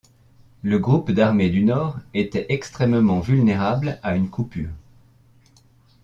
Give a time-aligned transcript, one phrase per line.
[0.63, 4.71] Le Groupe d'armées du Nord était extrêmement vulnérable à une coupure.